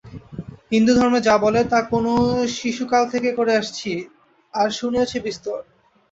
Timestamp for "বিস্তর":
5.25-5.59